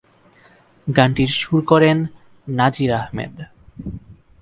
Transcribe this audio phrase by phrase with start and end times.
[0.87, 1.97] গানটির সুর করেন
[2.47, 3.35] নাজির আহমেদ।